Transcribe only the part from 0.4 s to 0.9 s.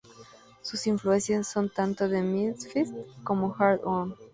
Sus